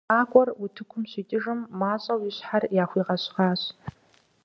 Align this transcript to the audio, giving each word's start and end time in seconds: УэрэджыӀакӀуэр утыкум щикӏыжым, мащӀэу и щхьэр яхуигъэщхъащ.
УэрэджыӀакӀуэр 0.07 0.49
утыкум 0.63 1.03
щикӏыжым, 1.11 1.59
мащӀэу 1.79 2.21
и 2.29 2.31
щхьэр 2.35 2.63
яхуигъэщхъащ. 2.83 3.61